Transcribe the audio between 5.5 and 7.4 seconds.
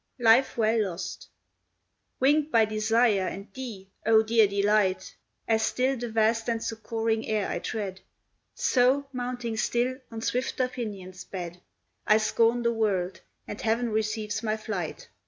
still the vast and succoring